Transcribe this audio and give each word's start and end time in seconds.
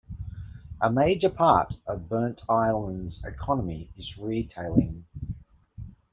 A 0.81 0.91
major 0.91 1.29
part 1.29 1.75
of 1.85 2.09
Burntisland's 2.09 3.23
economy 3.23 3.91
is 3.95 4.17
retailing. 4.17 5.05